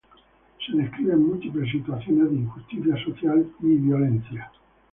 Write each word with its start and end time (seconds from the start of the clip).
Se 0.65 0.75
describen 0.75 1.27
múltiples 1.27 1.69
situaciones 1.71 2.31
de 2.31 2.37
injusticia 2.37 2.95
social 3.03 3.47
y 3.61 3.65
violencia. 3.75 4.49